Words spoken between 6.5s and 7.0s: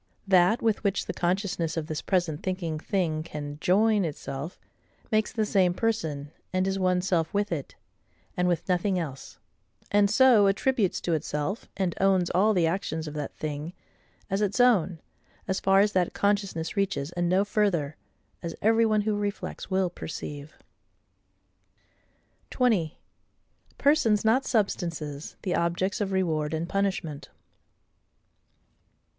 and is